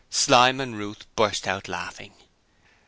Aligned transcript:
Slyme 0.09 0.59
and 0.59 0.75
Ruth 0.79 1.05
burst 1.15 1.47
out 1.47 1.67
laughing. 1.67 2.13